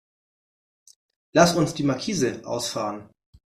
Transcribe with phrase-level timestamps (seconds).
[1.31, 3.07] Lass uns die Markise ausfahren.